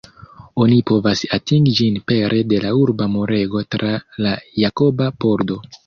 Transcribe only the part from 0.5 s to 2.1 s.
Oni povas atingi ĝin